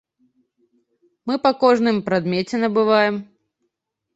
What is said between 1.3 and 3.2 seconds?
Мы па кожным прадмеце набываем.